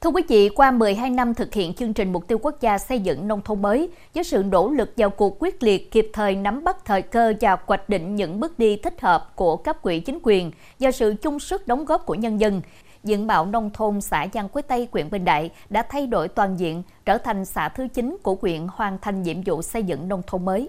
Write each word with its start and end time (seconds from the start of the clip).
Thưa 0.00 0.10
quý 0.10 0.22
vị, 0.28 0.48
qua 0.48 0.70
12 0.70 1.10
năm 1.10 1.34
thực 1.34 1.54
hiện 1.54 1.74
chương 1.74 1.92
trình 1.92 2.12
mục 2.12 2.28
tiêu 2.28 2.38
quốc 2.42 2.60
gia 2.60 2.78
xây 2.78 3.00
dựng 3.00 3.28
nông 3.28 3.40
thôn 3.42 3.62
mới, 3.62 3.88
với 4.14 4.24
sự 4.24 4.42
nỗ 4.42 4.70
lực 4.70 4.92
vào 4.96 5.10
cuộc 5.10 5.36
quyết 5.38 5.62
liệt 5.62 5.90
kịp 5.90 6.10
thời 6.12 6.34
nắm 6.34 6.64
bắt 6.64 6.76
thời 6.84 7.02
cơ 7.02 7.32
và 7.40 7.56
hoạch 7.66 7.88
định 7.88 8.16
những 8.16 8.40
bước 8.40 8.58
đi 8.58 8.76
thích 8.76 9.00
hợp 9.00 9.32
của 9.34 9.56
cấp 9.56 9.82
quỹ 9.82 10.00
chính 10.00 10.18
quyền 10.22 10.50
và 10.78 10.90
sự 10.92 11.14
chung 11.22 11.40
sức 11.40 11.68
đóng 11.68 11.84
góp 11.84 12.06
của 12.06 12.14
nhân 12.14 12.40
dân, 12.40 12.62
diện 13.04 13.26
mạo 13.26 13.46
nông 13.46 13.70
thôn 13.74 14.00
xã 14.00 14.26
Giang 14.34 14.48
Quế 14.48 14.62
Tây, 14.62 14.88
huyện 14.92 15.10
Bình 15.10 15.24
Đại 15.24 15.50
đã 15.70 15.82
thay 15.90 16.06
đổi 16.06 16.28
toàn 16.28 16.56
diện, 16.56 16.82
trở 17.04 17.18
thành 17.18 17.44
xã 17.44 17.68
thứ 17.68 17.88
9 17.94 18.16
của 18.22 18.36
huyện 18.42 18.66
hoàn 18.72 18.98
thành 19.02 19.22
nhiệm 19.22 19.42
vụ 19.42 19.62
xây 19.62 19.82
dựng 19.82 20.08
nông 20.08 20.22
thôn 20.26 20.44
mới. 20.44 20.68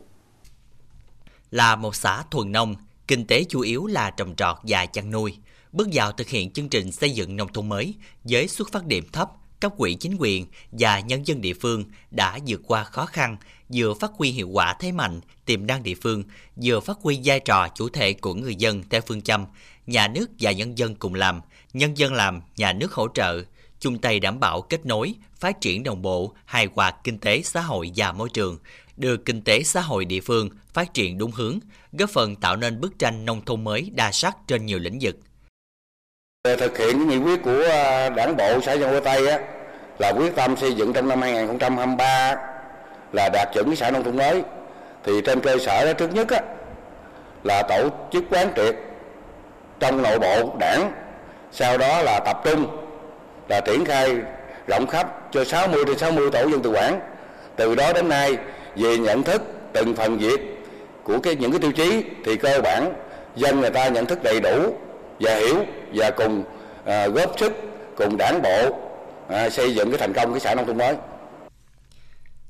Là 1.51 1.75
một 1.75 1.95
xã 1.95 2.23
thuần 2.31 2.51
nông, 2.51 2.75
kinh 3.07 3.27
tế 3.27 3.43
chủ 3.49 3.61
yếu 3.61 3.87
là 3.87 4.09
trồng 4.09 4.35
trọt 4.35 4.57
và 4.63 4.85
chăn 4.85 5.11
nuôi– 5.11 5.37
bước 5.71 5.87
vào 5.93 6.11
thực 6.11 6.29
hiện 6.29 6.51
chương 6.51 6.69
trình 6.69 6.91
xây 6.91 7.11
dựng 7.11 7.35
nông 7.35 7.53
thôn 7.53 7.69
mới 7.69 7.95
với 8.23 8.47
xuất 8.47 8.71
phát 8.71 8.85
điểm 8.85 9.05
thấp, 9.11 9.29
cấp 9.59 9.73
quỹ 9.77 9.93
chính 9.93 10.15
quyền 10.19 10.45
và 10.71 10.99
nhân 10.99 11.27
dân 11.27 11.41
địa 11.41 11.53
phương 11.53 11.85
đã 12.11 12.39
vượt 12.47 12.61
qua 12.67 12.83
khó 12.83 13.05
khăn, 13.05 13.37
vừa 13.73 13.93
phát 13.93 14.11
huy 14.17 14.31
hiệu 14.31 14.49
quả 14.49 14.75
thế 14.79 14.91
mạnh, 14.91 15.21
tiềm 15.45 15.67
năng 15.67 15.83
địa 15.83 15.95
phương, 16.01 16.23
vừa 16.63 16.79
phát 16.79 16.97
huy 17.01 17.19
vai 17.23 17.39
trò 17.39 17.67
chủ 17.75 17.89
thể 17.89 18.13
của 18.13 18.33
người 18.33 18.55
dân 18.55 18.83
theo 18.89 19.01
phương 19.01 19.21
châm 19.21 19.45
nhà 19.87 20.07
nước 20.07 20.29
và 20.39 20.51
nhân 20.51 20.77
dân 20.77 20.95
cùng 20.95 21.13
làm, 21.13 21.41
nhân 21.73 21.97
dân 21.97 22.13
làm, 22.13 22.41
nhà 22.57 22.73
nước 22.73 22.93
hỗ 22.93 23.07
trợ, 23.13 23.43
chung 23.79 23.99
tay 23.99 24.19
đảm 24.19 24.39
bảo 24.39 24.61
kết 24.61 24.85
nối, 24.85 25.13
phát 25.39 25.61
triển 25.61 25.83
đồng 25.83 26.01
bộ, 26.01 26.33
hài 26.45 26.67
hòa 26.75 26.91
kinh 27.03 27.19
tế 27.19 27.41
xã 27.41 27.61
hội 27.61 27.91
và 27.95 28.11
môi 28.11 28.29
trường, 28.29 28.57
đưa 28.97 29.17
kinh 29.17 29.41
tế 29.41 29.63
xã 29.63 29.81
hội 29.81 30.05
địa 30.05 30.21
phương 30.21 30.49
phát 30.73 30.93
triển 30.93 31.17
đúng 31.17 31.31
hướng, 31.31 31.59
góp 31.91 32.09
phần 32.09 32.35
tạo 32.35 32.55
nên 32.55 32.81
bức 32.81 32.99
tranh 32.99 33.25
nông 33.25 33.45
thôn 33.45 33.63
mới 33.63 33.91
đa 33.93 34.11
sắc 34.11 34.37
trên 34.47 34.65
nhiều 34.65 34.79
lĩnh 34.79 34.97
vực. 35.01 35.15
Thực 36.43 36.77
hiện 36.77 37.07
nghị 37.07 37.17
quyết 37.17 37.43
của 37.43 37.63
ờ, 37.69 38.09
đảng 38.09 38.37
bộ 38.37 38.61
xã 38.61 38.73
Dân 38.73 38.89
Quế 38.89 38.99
Tây 38.99 39.27
á, 39.27 39.39
là 39.99 40.09
quyết 40.09 40.35
tâm 40.35 40.57
xây 40.57 40.73
dựng 40.73 40.93
trong 40.93 41.07
năm 41.07 41.21
2023 41.21 42.35
là 43.13 43.29
đạt 43.33 43.47
chuẩn 43.53 43.75
xã 43.75 43.91
nông 43.91 44.03
thôn 44.03 44.17
mới. 44.17 44.41
Thì 45.03 45.21
trên 45.25 45.41
cơ 45.41 45.57
sở 45.57 45.85
đó 45.85 45.93
trước 45.93 46.13
nhất 46.13 46.29
á, 46.29 46.41
là 47.43 47.63
tổ 47.69 47.89
chức 48.11 48.23
quán 48.31 48.47
triệt 48.55 48.75
trong 49.79 50.01
nội 50.01 50.19
bộ 50.19 50.55
đảng, 50.59 50.91
sau 51.51 51.77
đó 51.77 52.01
là 52.01 52.19
tập 52.25 52.41
trung 52.43 52.67
là 53.49 53.61
triển 53.61 53.85
khai 53.85 54.15
rộng 54.67 54.87
khắp 54.87 55.31
cho 55.31 55.43
60 55.43 55.85
đến 55.85 55.97
60 55.97 56.29
tổ 56.31 56.49
dân 56.49 56.61
tự 56.61 56.71
quản. 56.71 56.99
Từ 57.55 57.75
đó 57.75 57.93
đến 57.93 58.09
nay 58.09 58.37
về 58.75 58.97
nhận 58.97 59.23
thức 59.23 59.41
từng 59.73 59.95
phần 59.95 60.17
việc 60.17 60.65
của 61.03 61.19
cái 61.19 61.35
những 61.35 61.51
cái 61.51 61.59
tiêu 61.59 61.71
chí 61.71 62.03
thì 62.25 62.35
cơ 62.35 62.59
bản 62.63 62.93
dân 63.35 63.61
người 63.61 63.69
ta 63.69 63.87
nhận 63.87 64.05
thức 64.05 64.23
đầy 64.23 64.39
đủ 64.39 64.73
và 65.21 65.35
hiểu 65.35 65.65
và 65.93 66.11
cùng 66.17 66.43
à, 66.85 67.07
góp 67.07 67.39
sức 67.39 67.53
cùng 67.97 68.17
đảng 68.17 68.41
bộ 68.43 68.79
à, 69.27 69.49
xây 69.49 69.75
dựng 69.75 69.91
cái 69.91 69.99
thành 69.99 70.13
công 70.13 70.31
cái 70.31 70.39
xã 70.39 70.55
nông 70.55 70.65
thôn 70.65 70.77
mới 70.77 70.95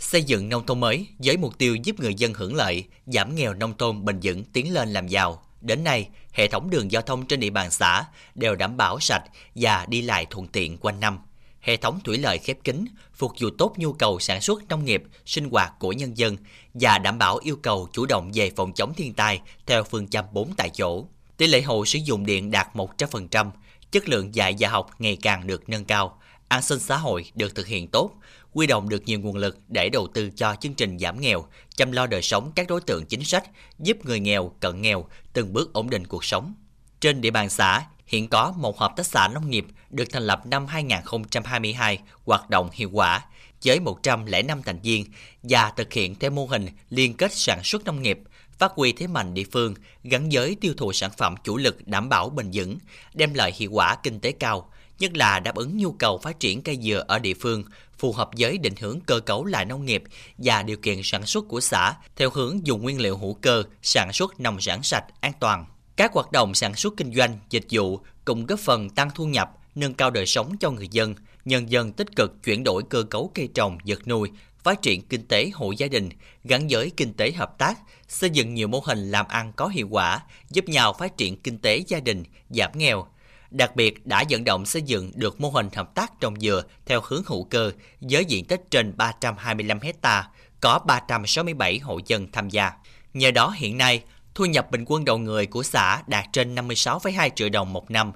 xây 0.01 0.23
dựng 0.23 0.49
nông 0.49 0.65
thôn 0.65 0.79
mới 0.79 1.07
với 1.19 1.37
mục 1.37 1.57
tiêu 1.57 1.75
giúp 1.75 1.99
người 1.99 2.13
dân 2.15 2.33
hưởng 2.33 2.55
lợi, 2.55 2.83
giảm 3.05 3.35
nghèo 3.35 3.53
nông 3.53 3.77
thôn 3.77 4.05
bền 4.05 4.19
vững 4.23 4.43
tiến 4.43 4.73
lên 4.73 4.89
làm 4.89 5.07
giàu. 5.07 5.43
Đến 5.61 5.83
nay, 5.83 6.09
hệ 6.31 6.47
thống 6.47 6.69
đường 6.69 6.91
giao 6.91 7.01
thông 7.01 7.25
trên 7.25 7.39
địa 7.39 7.49
bàn 7.49 7.71
xã 7.71 8.05
đều 8.35 8.55
đảm 8.55 8.77
bảo 8.77 8.99
sạch 8.99 9.23
và 9.55 9.85
đi 9.89 10.01
lại 10.01 10.25
thuận 10.29 10.47
tiện 10.47 10.77
quanh 10.77 10.99
năm. 10.99 11.19
Hệ 11.59 11.77
thống 11.77 11.99
thủy 12.03 12.17
lợi 12.17 12.37
khép 12.37 12.57
kín, 12.63 12.85
phục 13.13 13.31
vụ 13.39 13.49
tốt 13.57 13.73
nhu 13.77 13.93
cầu 13.93 14.19
sản 14.19 14.41
xuất 14.41 14.67
nông 14.69 14.85
nghiệp, 14.85 15.03
sinh 15.25 15.49
hoạt 15.49 15.73
của 15.79 15.91
nhân 15.91 16.17
dân 16.17 16.37
và 16.73 16.97
đảm 16.97 17.17
bảo 17.17 17.37
yêu 17.37 17.55
cầu 17.55 17.89
chủ 17.91 18.05
động 18.05 18.31
về 18.33 18.51
phòng 18.55 18.73
chống 18.73 18.93
thiên 18.93 19.13
tai 19.13 19.41
theo 19.65 19.83
phương 19.83 20.07
châm 20.07 20.25
4 20.31 20.53
tại 20.57 20.69
chỗ. 20.69 21.05
Tỷ 21.41 21.47
lệ 21.47 21.61
hộ 21.61 21.85
sử 21.85 21.99
dụng 22.03 22.25
điện 22.25 22.51
đạt 22.51 22.67
100%, 22.73 23.51
chất 23.91 24.09
lượng 24.09 24.35
dạy 24.35 24.55
và 24.59 24.69
học 24.69 24.89
ngày 24.99 25.17
càng 25.21 25.47
được 25.47 25.69
nâng 25.69 25.85
cao, 25.85 26.19
an 26.47 26.61
sinh 26.61 26.79
xã 26.79 26.97
hội 26.97 27.25
được 27.35 27.55
thực 27.55 27.67
hiện 27.67 27.87
tốt, 27.87 28.11
quy 28.53 28.67
động 28.67 28.89
được 28.89 29.03
nhiều 29.05 29.19
nguồn 29.19 29.35
lực 29.35 29.57
để 29.67 29.89
đầu 29.89 30.07
tư 30.07 30.29
cho 30.35 30.55
chương 30.55 30.73
trình 30.73 30.99
giảm 30.99 31.21
nghèo, 31.21 31.45
chăm 31.75 31.91
lo 31.91 32.07
đời 32.07 32.21
sống 32.21 32.51
các 32.55 32.67
đối 32.67 32.81
tượng 32.81 33.05
chính 33.05 33.23
sách, 33.23 33.43
giúp 33.79 33.97
người 34.05 34.19
nghèo, 34.19 34.51
cận 34.59 34.81
nghèo 34.81 35.05
từng 35.33 35.53
bước 35.53 35.73
ổn 35.73 35.89
định 35.89 36.07
cuộc 36.07 36.25
sống. 36.25 36.53
Trên 36.99 37.21
địa 37.21 37.31
bàn 37.31 37.49
xã, 37.49 37.85
hiện 38.05 38.27
có 38.27 38.53
một 38.57 38.79
hợp 38.79 38.93
tác 38.95 39.05
xã 39.05 39.27
nông 39.27 39.49
nghiệp 39.49 39.65
được 39.89 40.05
thành 40.11 40.23
lập 40.23 40.45
năm 40.45 40.67
2022, 40.67 41.99
hoạt 42.25 42.49
động 42.49 42.69
hiệu 42.73 42.89
quả, 42.93 43.25
với 43.65 43.79
105 43.79 44.61
thành 44.63 44.79
viên 44.79 45.05
và 45.43 45.71
thực 45.77 45.93
hiện 45.93 46.15
theo 46.15 46.31
mô 46.31 46.45
hình 46.45 46.67
liên 46.89 47.13
kết 47.13 47.33
sản 47.33 47.59
xuất 47.63 47.85
nông 47.85 48.01
nghiệp, 48.01 48.19
phát 48.57 48.71
huy 48.75 48.91
thế 48.91 49.07
mạnh 49.07 49.33
địa 49.33 49.43
phương 49.51 49.73
gắn 50.03 50.29
với 50.31 50.55
tiêu 50.61 50.73
thụ 50.77 50.93
sản 50.93 51.11
phẩm 51.17 51.35
chủ 51.43 51.57
lực 51.57 51.87
đảm 51.87 52.09
bảo 52.09 52.29
bền 52.29 52.49
vững, 52.53 52.77
đem 53.13 53.33
lại 53.33 53.53
hiệu 53.55 53.71
quả 53.71 53.95
kinh 54.03 54.19
tế 54.19 54.31
cao, 54.31 54.69
nhất 54.99 55.17
là 55.17 55.39
đáp 55.39 55.55
ứng 55.55 55.77
nhu 55.77 55.91
cầu 55.91 56.17
phát 56.17 56.39
triển 56.39 56.61
cây 56.61 56.77
dừa 56.81 57.03
ở 57.07 57.19
địa 57.19 57.33
phương, 57.33 57.63
phù 57.97 58.13
hợp 58.13 58.29
với 58.37 58.57
định 58.57 58.75
hướng 58.79 58.99
cơ 58.99 59.19
cấu 59.19 59.45
lại 59.45 59.65
nông 59.65 59.85
nghiệp 59.85 60.03
và 60.37 60.63
điều 60.63 60.77
kiện 60.77 61.01
sản 61.03 61.25
xuất 61.25 61.45
của 61.47 61.61
xã 61.61 61.93
theo 62.15 62.29
hướng 62.29 62.67
dùng 62.67 62.81
nguyên 62.81 63.01
liệu 63.01 63.17
hữu 63.17 63.33
cơ, 63.33 63.63
sản 63.81 64.13
xuất 64.13 64.39
nông 64.39 64.61
sản 64.61 64.83
sạch, 64.83 65.05
an 65.19 65.33
toàn. 65.39 65.65
Các 65.95 66.13
hoạt 66.13 66.31
động 66.31 66.53
sản 66.53 66.75
xuất 66.75 66.93
kinh 66.97 67.13
doanh, 67.13 67.39
dịch 67.49 67.65
vụ 67.71 67.99
cũng 68.25 68.45
góp 68.45 68.59
phần 68.59 68.89
tăng 68.89 69.09
thu 69.15 69.25
nhập, 69.25 69.51
nâng 69.75 69.93
cao 69.93 70.09
đời 70.09 70.25
sống 70.25 70.57
cho 70.59 70.71
người 70.71 70.87
dân, 70.91 71.15
nhân 71.45 71.71
dân 71.71 71.91
tích 71.91 72.15
cực 72.15 72.43
chuyển 72.43 72.63
đổi 72.63 72.83
cơ 72.89 73.03
cấu 73.03 73.31
cây 73.35 73.49
trồng, 73.53 73.77
vật 73.85 74.07
nuôi, 74.07 74.29
phát 74.63 74.81
triển 74.81 75.01
kinh 75.01 75.27
tế 75.27 75.49
hộ 75.53 75.71
gia 75.71 75.87
đình 75.87 76.09
gắn 76.43 76.67
với 76.69 76.91
kinh 76.97 77.13
tế 77.13 77.31
hợp 77.31 77.57
tác, 77.57 77.79
xây 78.07 78.29
dựng 78.29 78.53
nhiều 78.53 78.67
mô 78.67 78.79
hình 78.85 79.11
làm 79.11 79.27
ăn 79.27 79.53
có 79.55 79.67
hiệu 79.67 79.87
quả, 79.91 80.19
giúp 80.49 80.65
nhau 80.65 80.93
phát 80.99 81.17
triển 81.17 81.37
kinh 81.37 81.57
tế 81.57 81.83
gia 81.87 81.99
đình, 81.99 82.23
giảm 82.49 82.71
nghèo. 82.73 83.07
Đặc 83.51 83.75
biệt 83.75 84.05
đã 84.05 84.23
vận 84.29 84.43
động 84.43 84.65
xây 84.65 84.81
dựng 84.81 85.11
được 85.15 85.41
mô 85.41 85.49
hình 85.49 85.69
hợp 85.75 85.95
tác 85.95 86.11
trồng 86.19 86.39
dừa 86.39 86.63
theo 86.85 87.01
hướng 87.03 87.23
hữu 87.25 87.43
cơ 87.43 87.71
với 88.01 88.25
diện 88.25 88.45
tích 88.45 88.61
trên 88.71 88.97
325 88.97 89.79
hecta, 89.79 90.29
có 90.61 90.79
367 90.79 91.79
hộ 91.79 91.99
dân 92.05 92.31
tham 92.31 92.49
gia. 92.49 92.71
Nhờ 93.13 93.31
đó 93.31 93.53
hiện 93.57 93.77
nay, 93.77 94.03
thu 94.35 94.45
nhập 94.45 94.71
bình 94.71 94.85
quân 94.87 95.05
đầu 95.05 95.17
người 95.17 95.45
của 95.45 95.63
xã 95.63 96.03
đạt 96.07 96.25
trên 96.33 96.55
56,2 96.55 97.29
triệu 97.35 97.49
đồng 97.49 97.73
một 97.73 97.91
năm, 97.91 98.11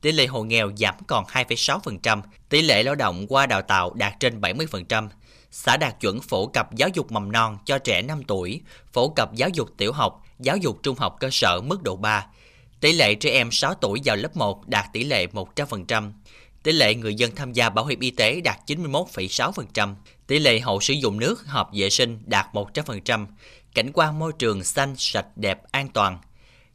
tỷ 0.00 0.12
lệ 0.12 0.26
hộ 0.26 0.42
nghèo 0.42 0.70
giảm 0.76 0.94
còn 1.06 1.24
2,6%, 1.24 2.22
tỷ 2.48 2.62
lệ 2.62 2.82
lao 2.82 2.94
động 2.94 3.26
qua 3.28 3.46
đào 3.46 3.62
tạo 3.62 3.94
đạt 3.94 4.12
trên 4.20 4.40
70%, 4.40 5.08
xã 5.50 5.76
đạt 5.76 6.00
chuẩn 6.00 6.20
phổ 6.20 6.46
cập 6.46 6.74
giáo 6.74 6.88
dục 6.88 7.12
mầm 7.12 7.32
non 7.32 7.58
cho 7.64 7.78
trẻ 7.78 8.02
5 8.02 8.22
tuổi, 8.24 8.60
phổ 8.92 9.08
cập 9.08 9.34
giáo 9.34 9.48
dục 9.48 9.68
tiểu 9.76 9.92
học, 9.92 10.22
giáo 10.38 10.56
dục 10.56 10.78
trung 10.82 10.96
học 10.96 11.16
cơ 11.20 11.28
sở 11.32 11.60
mức 11.60 11.82
độ 11.82 11.96
3. 11.96 12.26
Tỷ 12.80 12.92
lệ 12.92 13.14
trẻ 13.14 13.30
em 13.30 13.50
6 13.50 13.74
tuổi 13.74 14.00
vào 14.04 14.16
lớp 14.16 14.36
1 14.36 14.68
đạt 14.68 14.84
tỷ 14.92 15.04
lệ 15.04 15.26
100%. 15.26 16.12
Tỷ 16.62 16.72
lệ 16.72 16.94
người 16.94 17.14
dân 17.14 17.34
tham 17.34 17.52
gia 17.52 17.70
bảo 17.70 17.86
hiểm 17.86 18.00
y 18.00 18.10
tế 18.10 18.40
đạt 18.40 18.58
91,6%. 18.66 19.94
Tỷ 20.26 20.38
lệ 20.38 20.60
hộ 20.60 20.80
sử 20.80 20.94
dụng 20.94 21.20
nước 21.20 21.46
hợp 21.46 21.68
vệ 21.72 21.90
sinh 21.90 22.18
đạt 22.26 22.46
100%. 22.52 23.26
Cảnh 23.74 23.90
quan 23.94 24.18
môi 24.18 24.32
trường 24.38 24.64
xanh, 24.64 24.94
sạch, 24.96 25.26
đẹp, 25.36 25.60
an 25.70 25.88
toàn. 25.88 26.18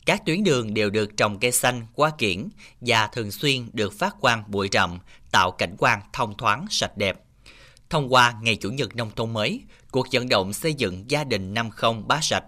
Các 0.05 0.25
tuyến 0.25 0.43
đường 0.43 0.73
đều 0.73 0.89
được 0.89 1.17
trồng 1.17 1.39
cây 1.39 1.51
xanh, 1.51 1.88
hoa 1.95 2.11
kiển 2.17 2.49
và 2.81 3.07
thường 3.07 3.31
xuyên 3.31 3.69
được 3.73 3.93
phát 3.93 4.16
quang 4.21 4.43
bụi 4.47 4.69
rậm, 4.71 4.99
tạo 5.31 5.51
cảnh 5.51 5.75
quan 5.77 6.01
thông 6.13 6.38
thoáng, 6.38 6.66
sạch 6.69 6.97
đẹp. 6.97 7.19
Thông 7.89 8.13
qua 8.13 8.33
Ngày 8.41 8.55
Chủ 8.55 8.69
nhật 8.69 8.95
Nông 8.95 9.11
thôn 9.16 9.33
mới, 9.33 9.61
cuộc 9.91 10.07
vận 10.11 10.29
động 10.29 10.53
xây 10.53 10.73
dựng 10.73 11.11
gia 11.11 11.23
đình 11.23 11.53
năm 11.53 11.69
không 11.69 12.07
bá 12.07 12.19
sạch, 12.21 12.43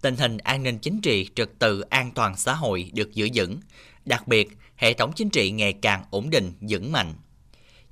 tình 0.00 0.16
hình 0.16 0.38
an 0.38 0.62
ninh 0.62 0.78
chính 0.78 1.00
trị, 1.00 1.28
trật 1.34 1.50
tự 1.58 1.80
an 1.80 2.10
toàn 2.14 2.36
xã 2.36 2.54
hội 2.54 2.90
được 2.94 3.14
giữ 3.14 3.28
vững. 3.34 3.60
Đặc 4.04 4.28
biệt, 4.28 4.48
hệ 4.76 4.92
thống 4.92 5.12
chính 5.16 5.30
trị 5.30 5.50
ngày 5.50 5.72
càng 5.72 6.04
ổn 6.10 6.30
định, 6.30 6.52
vững 6.60 6.92
mạnh. 6.92 7.14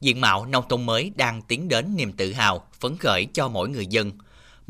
Diện 0.01 0.21
mạo 0.21 0.47
nông 0.47 0.65
thôn 0.69 0.87
mới 0.87 1.13
đang 1.17 1.43
tiến 1.43 1.69
đến 1.69 1.97
niềm 1.97 2.13
tự 2.13 2.33
hào, 2.33 2.67
phấn 2.81 2.97
khởi 2.97 3.27
cho 3.35 3.49
mỗi 3.49 3.69
người 3.69 3.87
dân. 3.87 4.13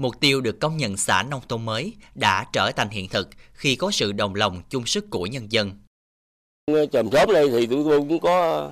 Mục 0.00 0.20
tiêu 0.20 0.40
được 0.40 0.60
công 0.60 0.76
nhận 0.76 0.96
xã 0.96 1.22
nông 1.22 1.40
thôn 1.48 1.64
mới 1.64 1.92
đã 2.14 2.46
trở 2.52 2.72
thành 2.72 2.88
hiện 2.88 3.08
thực 3.08 3.28
khi 3.52 3.76
có 3.76 3.90
sự 3.90 4.12
đồng 4.12 4.34
lòng 4.34 4.62
chung 4.70 4.86
sức 4.86 5.10
của 5.10 5.26
nhân 5.26 5.52
dân. 5.52 5.72
Chòm 6.92 7.10
xóm 7.12 7.32
đây 7.32 7.50
thì 7.50 7.66
tụi 7.66 7.84
tôi 7.84 7.98
cũng 7.98 8.18
có 8.18 8.68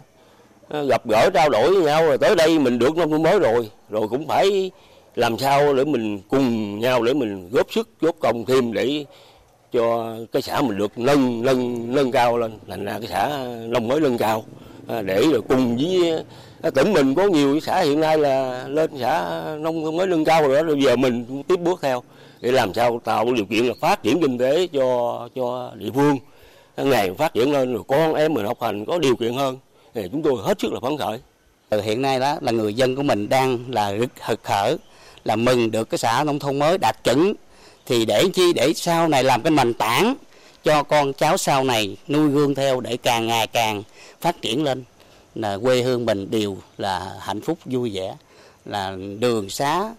ờ, 0.68 0.84
gặp 0.86 1.06
gỡ, 1.08 1.30
trao 1.34 1.48
đổi 1.48 1.74
với 1.74 1.84
nhau, 1.84 2.06
rồi 2.06 2.18
tới 2.18 2.36
đây 2.36 2.58
mình 2.58 2.78
được 2.78 2.96
nông 2.96 3.10
thôn 3.10 3.22
mới 3.22 3.38
rồi 3.38 3.70
rồi 3.90 4.08
cũng 4.08 4.28
phải 4.28 4.70
làm 5.14 5.38
sao 5.38 5.74
để 5.74 5.84
mình 5.84 6.20
cùng 6.28 6.78
nhau 6.78 7.02
để 7.02 7.14
mình 7.14 7.50
góp 7.52 7.72
sức, 7.72 7.88
góp 8.00 8.16
công 8.20 8.44
thêm 8.46 8.72
để 8.72 9.04
cho 9.72 10.16
cái 10.32 10.42
xã 10.42 10.60
mình 10.60 10.78
được 10.78 10.98
nâng 10.98 11.42
nâng 11.42 11.94
nâng 11.94 12.12
cao 12.12 12.38
lên, 12.38 12.58
thành 12.68 12.84
ra 12.84 12.98
cái 12.98 13.08
xã 13.08 13.46
nông 13.68 13.88
mới 13.88 14.00
nâng 14.00 14.18
cao 14.18 14.44
À, 14.88 15.02
để 15.02 15.26
rồi 15.32 15.42
cùng 15.48 15.76
với 15.76 16.22
à, 16.62 16.70
tỉnh 16.70 16.92
mình 16.92 17.14
có 17.14 17.26
nhiều 17.26 17.60
xã 17.60 17.80
hiện 17.80 18.00
nay 18.00 18.18
là 18.18 18.64
lên 18.68 18.90
xã 19.00 19.42
nông 19.60 19.84
thôn 19.84 19.96
mới 19.96 20.06
nâng 20.06 20.24
cao 20.24 20.48
rồi 20.48 20.56
đó, 20.56 20.62
rồi 20.62 20.82
giờ 20.82 20.96
mình 20.96 21.42
tiếp 21.48 21.60
bước 21.60 21.78
theo 21.82 22.02
để 22.40 22.52
làm 22.52 22.74
sao 22.74 23.00
tạo 23.04 23.32
điều 23.32 23.44
kiện 23.44 23.66
là 23.66 23.74
phát 23.80 24.02
triển 24.02 24.20
kinh 24.20 24.38
tế 24.38 24.66
cho 24.66 25.28
cho 25.34 25.72
địa 25.74 25.90
phương 25.94 26.18
ngày 26.76 27.14
phát 27.18 27.34
triển 27.34 27.52
lên 27.52 27.74
rồi 27.74 27.82
con 27.88 28.14
em 28.14 28.34
mình 28.34 28.46
học 28.46 28.62
hành 28.62 28.84
có 28.84 28.98
điều 28.98 29.16
kiện 29.16 29.34
hơn 29.34 29.58
thì 29.94 30.08
chúng 30.12 30.22
tôi 30.22 30.34
hết 30.42 30.60
sức 30.60 30.72
là 30.72 30.80
phấn 30.80 30.98
khởi. 30.98 31.18
Hiện 31.82 32.02
nay 32.02 32.20
đó 32.20 32.36
là 32.40 32.52
người 32.52 32.74
dân 32.74 32.96
của 32.96 33.02
mình 33.02 33.28
đang 33.28 33.58
là 33.68 33.92
rất 33.92 34.10
hực 34.20 34.44
khởi 34.44 34.76
là 35.24 35.36
mừng 35.36 35.70
được 35.70 35.90
cái 35.90 35.98
xã 35.98 36.24
nông 36.24 36.38
thôn 36.38 36.58
mới 36.58 36.78
đạt 36.78 37.04
chuẩn 37.04 37.34
thì 37.86 38.04
để 38.04 38.24
chi, 38.34 38.52
để 38.52 38.72
sau 38.76 39.08
này 39.08 39.24
làm 39.24 39.42
cái 39.42 39.50
nền 39.50 39.74
tảng 39.74 40.14
cho 40.64 40.82
con 40.82 41.12
cháu 41.12 41.36
sau 41.36 41.64
này 41.64 41.96
nuôi 42.08 42.28
gương 42.28 42.54
theo 42.54 42.80
để 42.80 42.96
càng 42.96 43.26
ngày 43.26 43.46
càng 43.46 43.82
phát 44.20 44.42
triển 44.42 44.64
lên. 44.64 44.84
Là 45.34 45.58
quê 45.58 45.82
hương 45.82 46.06
mình 46.06 46.30
đều 46.30 46.58
là 46.78 47.16
hạnh 47.20 47.40
phúc 47.40 47.58
vui 47.64 47.90
vẻ. 47.94 48.16
Là 48.64 48.96
đường 49.18 49.50
xá 49.50 49.94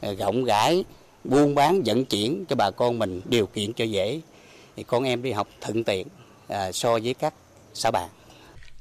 ờ, 0.00 0.14
rộng 0.14 0.44
rãi 0.44 0.84
buôn 1.24 1.54
bán 1.54 1.82
vận 1.82 2.04
chuyển 2.04 2.44
cho 2.48 2.56
bà 2.56 2.70
con 2.70 2.98
mình 2.98 3.20
điều 3.24 3.46
kiện 3.46 3.72
cho 3.72 3.84
dễ. 3.84 4.20
Thì 4.76 4.82
con 4.82 5.04
em 5.04 5.22
đi 5.22 5.32
học 5.32 5.48
thuận 5.60 5.84
tiện 5.84 6.06
à, 6.48 6.72
so 6.72 6.98
với 7.02 7.14
các 7.14 7.34
xã 7.74 7.90
bạn. 7.90 8.08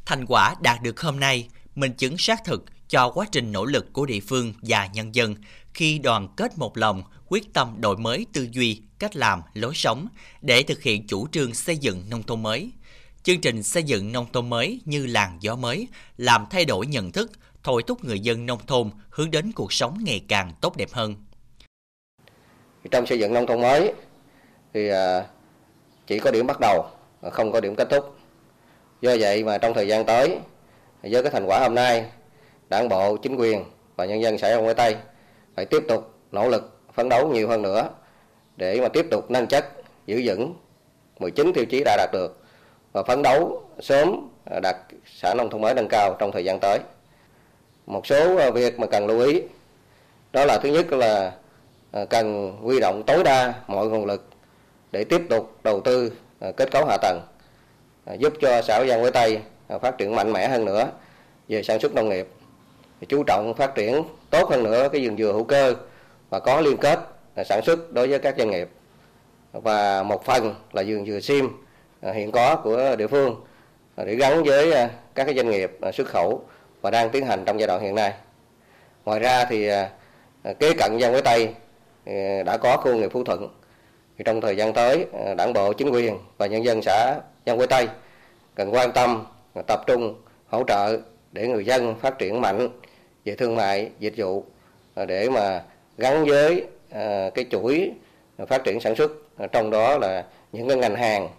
Thành 0.06 0.26
quả 0.26 0.56
đạt 0.62 0.82
được 0.82 1.02
hôm 1.02 1.20
nay 1.20 1.48
minh 1.76 1.94
chứng 1.94 2.18
xác 2.18 2.44
thực 2.44 2.66
cho 2.90 3.10
quá 3.10 3.26
trình 3.32 3.52
nỗ 3.52 3.66
lực 3.66 3.94
của 3.94 4.06
địa 4.06 4.20
phương 4.20 4.54
và 4.62 4.90
nhân 4.94 5.16
dân. 5.16 5.36
Khi 5.74 6.00
đoàn 6.00 6.28
kết 6.36 6.58
một 6.58 6.78
lòng, 6.78 7.04
quyết 7.34 7.54
tâm 7.54 7.76
đổi 7.80 7.98
mới 7.98 8.26
tư 8.34 8.48
duy, 8.52 8.82
cách 9.00 9.16
làm, 9.16 9.42
lối 9.54 9.74
sống 9.76 10.08
để 10.42 10.64
thực 10.64 10.82
hiện 10.82 11.08
chủ 11.08 11.28
trương 11.28 11.54
xây 11.54 11.78
dựng 11.78 12.04
nông 12.10 12.24
thôn 12.24 12.44
mới. 12.44 12.72
Chương 13.24 13.42
trình 13.42 13.64
xây 13.64 13.84
dựng 13.84 14.12
nông 14.12 14.26
thôn 14.34 14.50
mới 14.50 14.82
như 14.86 15.06
làn 15.06 15.38
gió 15.42 15.56
mới, 15.56 15.88
làm 16.18 16.46
thay 16.50 16.66
đổi 16.66 16.88
nhận 16.88 17.12
thức, 17.12 17.32
thôi 17.64 17.84
thúc 17.88 18.04
người 18.04 18.20
dân 18.20 18.46
nông 18.46 18.60
thôn 18.68 18.90
hướng 19.10 19.32
đến 19.32 19.52
cuộc 19.52 19.74
sống 19.74 19.98
ngày 20.04 20.26
càng 20.28 20.52
tốt 20.62 20.78
đẹp 20.78 20.90
hơn. 20.92 21.16
Trong 22.92 23.06
xây 23.06 23.20
dựng 23.20 23.34
nông 23.34 23.48
thôn 23.48 23.62
mới 23.62 23.94
thì 24.74 24.90
à, 24.90 25.26
chỉ 26.08 26.20
có 26.20 26.32
điểm 26.32 26.48
bắt 26.48 26.58
đầu, 26.62 26.86
không 27.32 27.52
có 27.52 27.60
điểm 27.60 27.76
kết 27.76 27.88
thúc. 27.92 28.18
Do 29.02 29.16
vậy 29.20 29.44
mà 29.44 29.58
trong 29.58 29.74
thời 29.74 29.88
gian 29.88 30.06
tới, 30.06 30.38
với 31.04 31.24
cái 31.24 31.32
thành 31.32 31.46
quả 31.46 31.60
hôm 31.60 31.76
nay, 31.76 32.06
đảng 32.70 32.90
bộ, 32.90 33.18
chính 33.18 33.36
quyền 33.36 33.64
và 33.96 34.06
nhân 34.06 34.22
dân 34.22 34.38
xã 34.38 34.50
Long 34.50 34.66
Quế 34.66 34.74
Tây 34.74 34.96
phải 35.56 35.66
tiếp 35.66 35.84
tục 35.88 36.20
nỗ 36.32 36.50
lực 36.50 36.74
phấn 36.94 37.10
đấu 37.10 37.28
nhiều 37.28 37.48
hơn 37.48 37.62
nữa 37.62 37.90
để 38.58 38.82
mà 38.82 38.88
tiếp 38.88 39.06
tục 39.12 39.32
nâng 39.32 39.48
chất, 39.48 39.66
giữ 40.06 40.22
vững 40.26 40.54
19 41.20 41.52
tiêu 41.54 41.66
chí 41.66 41.84
đã 41.86 41.98
đạt 41.98 42.10
được 42.14 42.38
và 42.92 43.04
phấn 43.04 43.22
đấu 43.22 43.64
sớm 43.80 44.30
à, 44.46 44.60
đạt 44.60 44.76
xã 45.06 45.34
nông 45.34 45.50
thôn 45.50 45.62
mới 45.62 45.74
nâng 45.74 45.88
cao 45.88 46.16
trong 46.20 46.32
thời 46.32 46.46
gian 46.46 46.60
tới. 46.62 46.80
Một 47.86 48.08
số 48.08 48.36
à, 48.38 48.50
việc 48.50 48.80
mà 48.80 48.88
cần 48.88 49.08
lưu 49.08 49.20
ý 49.20 49.42
đó 50.34 50.46
là 50.46 50.60
thứ 50.64 50.70
nhất 50.70 50.92
là 50.94 51.32
à, 51.92 52.06
cần 52.06 52.58
huy 52.62 52.80
động 52.80 53.04
tối 53.08 53.24
đa 53.24 53.54
mọi 53.68 53.88
nguồn 53.88 54.06
lực 54.06 54.28
để 54.92 55.04
tiếp 55.04 55.22
tục 55.30 55.56
đầu 55.64 55.82
tư 55.82 56.12
kết 56.58 56.72
cấu 56.72 56.86
hạ 56.86 56.98
tầng 57.02 57.22
giúp 58.18 58.34
cho 58.42 58.62
xã 58.62 58.86
Giang 58.90 59.02
Quế 59.02 59.12
Tây 59.12 59.40
phát 59.82 59.98
triển 59.98 60.16
mạnh 60.16 60.34
mẽ 60.34 60.48
hơn 60.48 60.66
nữa 60.66 60.88
về 61.50 61.64
sản 61.64 61.80
xuất 61.80 61.94
nông 61.94 62.10
nghiệp 62.10 62.28
chú 63.08 63.24
trọng 63.24 63.54
phát 63.54 63.76
triển 63.76 64.04
tốt 64.30 64.50
hơn 64.50 64.64
nữa 64.64 64.90
cái 64.92 65.08
vườn 65.08 65.18
dừa 65.18 65.34
hữu 65.34 65.44
cơ 65.44 65.76
và 66.34 66.40
có 66.40 66.62
liên 66.62 66.78
kết 66.78 67.00
sản 67.46 67.62
xuất 67.66 67.94
đối 67.94 68.08
với 68.08 68.20
các 68.20 68.36
doanh 68.38 68.50
nghiệp 68.50 68.70
và 69.52 70.04
một 70.04 70.26
phần 70.26 70.56
là 70.72 70.84
vườn 70.88 71.06
dừa 71.06 71.20
sim 71.20 71.50
à, 72.02 72.12
hiện 72.12 72.32
có 72.32 72.56
của 72.56 72.96
địa 72.96 73.08
phương 73.08 73.36
à, 73.96 74.04
để 74.04 74.16
gắn 74.16 74.44
với 74.44 74.72
à, 74.74 74.90
các 75.16 75.24
cái 75.24 75.36
doanh 75.36 75.50
nghiệp 75.50 75.78
xuất 75.94 76.08
khẩu 76.08 76.46
và 76.82 76.92
đang 76.92 77.10
tiến 77.10 77.26
hành 77.26 77.46
trong 77.46 77.60
giai 77.60 77.68
đoạn 77.68 77.82
hiện 77.82 77.96
nay. 77.96 78.14
Ngoài 79.06 79.20
ra 79.20 79.46
thì 79.46 79.70
kế 80.60 80.74
cận 80.74 81.00
Giang 81.02 81.12
với 81.12 81.22
Tây 81.22 81.54
đã 82.44 82.58
có 82.58 82.78
khu 82.78 82.96
nghiệp 82.96 83.12
Phú 83.12 83.24
Thuận. 83.24 83.48
Thì 84.18 84.24
trong 84.24 84.42
thời 84.42 84.58
gian 84.58 84.74
tới, 84.74 85.06
đảng 85.38 85.54
bộ, 85.54 85.74
chính 85.74 85.90
quyền 85.90 86.18
và 86.38 86.48
nhân 86.48 86.66
dân 86.66 86.82
xã 86.82 87.16
Giang 87.46 87.58
Quế 87.58 87.68
Tây 87.68 87.88
cần 88.56 88.74
quan 88.74 88.92
tâm, 88.92 89.26
tập 89.68 89.84
trung 89.88 90.22
hỗ 90.48 90.64
trợ 90.68 90.98
để 91.32 91.48
người 91.48 91.66
dân 91.66 91.96
phát 92.00 92.18
triển 92.18 92.42
mạnh 92.42 92.70
về 93.26 93.36
thương 93.36 93.56
mại, 93.56 93.90
dịch 94.00 94.14
vụ 94.18 94.46
để 95.08 95.30
mà 95.30 95.64
gắn 95.98 96.26
với 96.26 96.64
à, 96.90 97.30
cái 97.36 97.46
chuỗi 97.52 97.92
phát 98.48 98.64
triển 98.64 98.80
sản 98.80 98.96
xuất, 98.96 99.12
à, 99.38 99.48
trong 99.48 99.70
đó 99.70 99.98
là 99.98 100.26
những 100.52 100.68
cái 100.68 100.78
ngành 100.78 100.96
hàng, 100.96 101.30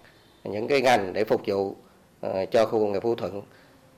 những 0.45 0.69
cái 0.69 0.81
ngành 0.81 1.12
để 1.12 1.25
phục 1.25 1.43
vụ 1.47 1.77
à, 2.21 2.45
cho 2.51 2.67
khu 2.67 2.81
công 2.81 2.93
nghiệp 2.93 3.01
Phú 3.03 3.15
Thuận 3.15 3.43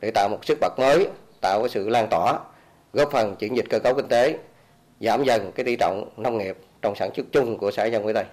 để 0.01 0.11
tạo 0.15 0.29
một 0.29 0.45
sức 0.45 0.59
bật 0.61 0.79
mới, 0.79 1.09
tạo 1.41 1.61
cái 1.61 1.69
sự 1.69 1.89
lan 1.89 2.07
tỏa, 2.11 2.39
góp 2.93 3.11
phần 3.13 3.37
chuyển 3.37 3.57
dịch 3.57 3.67
cơ 3.71 3.79
cấu 3.79 3.95
kinh 3.95 4.09
tế, 4.09 4.39
giảm 5.01 5.25
dần 5.25 5.53
cái 5.53 5.65
tỷ 5.65 5.77
trọng 5.77 6.09
nông 6.17 6.39
nghiệp 6.39 6.57
trong 6.83 6.97
sản 6.97 7.11
xuất 7.17 7.27
chung 7.33 7.59
của 7.59 7.71
xã 7.71 7.85
Dân 7.85 8.03
Quế 8.03 8.13
Tây. 8.13 8.25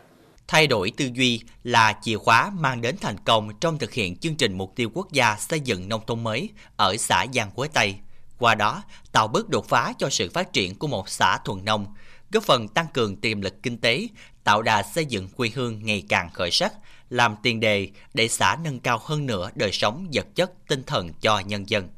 Thay 0.48 0.68
đổi 0.68 0.92
tư 0.98 1.10
duy 1.14 1.42
là 1.64 1.98
chìa 2.02 2.18
khóa 2.18 2.52
mang 2.60 2.82
đến 2.82 2.96
thành 3.02 3.18
công 3.26 3.50
trong 3.60 3.78
thực 3.78 3.94
hiện 3.94 4.18
chương 4.18 4.36
trình 4.36 4.54
mục 4.58 4.72
tiêu 4.76 4.90
quốc 4.94 5.12
gia 5.12 5.36
xây 5.40 5.60
dựng 5.60 5.90
nông 5.90 6.02
thôn 6.08 6.24
mới 6.24 6.50
ở 6.78 6.98
xã 6.98 7.26
Giang 7.34 7.52
Quế 7.52 7.68
Tây. 7.74 7.96
Qua 8.40 8.56
đó, 8.56 8.84
tạo 9.12 9.28
bước 9.28 9.50
đột 9.50 9.68
phá 9.68 9.94
cho 9.98 10.10
sự 10.10 10.30
phát 10.34 10.54
triển 10.54 10.76
của 10.76 10.88
một 10.88 11.10
xã 11.10 11.38
thuần 11.46 11.66
nông, 11.66 11.86
góp 12.34 12.44
phần 12.44 12.68
tăng 12.68 12.88
cường 12.94 13.16
tiềm 13.16 13.42
lực 13.42 13.64
kinh 13.64 13.78
tế, 13.78 14.08
tạo 14.44 14.62
đà 14.62 14.84
xây 14.84 15.06
dựng 15.06 15.28
quê 15.28 15.52
hương 15.56 15.86
ngày 15.86 16.04
càng 16.10 16.30
khởi 16.34 16.52
sắc, 16.52 16.74
làm 17.10 17.36
tiền 17.44 17.60
đề 17.60 17.90
để 18.14 18.28
xã 18.28 18.58
nâng 18.64 18.80
cao 18.80 19.00
hơn 19.04 19.26
nữa 19.26 19.50
đời 19.56 19.72
sống 19.72 20.08
vật 20.14 20.28
chất 20.36 20.52
tinh 20.68 20.84
thần 20.84 21.10
cho 21.22 21.40
nhân 21.40 21.70
dân. 21.70 21.90